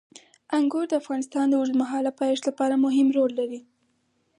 [0.57, 3.59] انګور د افغانستان د اوږدمهاله پایښت لپاره مهم رول لري.